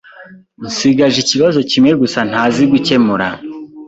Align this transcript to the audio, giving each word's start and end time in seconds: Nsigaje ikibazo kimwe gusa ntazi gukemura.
Nsigaje 0.65 1.17
ikibazo 1.21 1.59
kimwe 1.69 1.91
gusa 2.01 2.19
ntazi 2.29 2.63
gukemura. 2.71 3.27